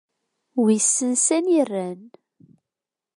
[0.61, 2.01] Wissen sani i rran.